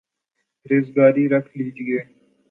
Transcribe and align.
ریزگاری 0.65 1.25
رکھ 1.33 1.49
لیجئے 1.57 1.99